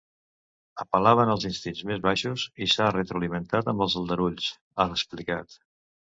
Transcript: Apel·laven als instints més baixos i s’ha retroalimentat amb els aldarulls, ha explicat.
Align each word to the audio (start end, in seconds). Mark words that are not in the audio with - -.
Apel·laven 0.83 1.31
als 1.33 1.43
instints 1.49 1.83
més 1.89 1.99
baixos 2.05 2.45
i 2.65 2.67
s’ha 2.75 2.87
retroalimentat 2.95 3.69
amb 3.73 3.83
els 3.87 3.97
aldarulls, 4.01 4.47
ha 4.79 4.87
explicat. 4.95 5.55